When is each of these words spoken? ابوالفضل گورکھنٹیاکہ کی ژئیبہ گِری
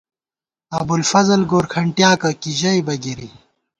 ابوالفضل 0.79 1.41
گورکھنٹیاکہ 1.51 2.31
کی 2.41 2.51
ژئیبہ 2.59 2.95
گِری 3.03 3.29